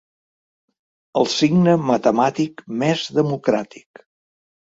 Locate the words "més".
2.85-3.05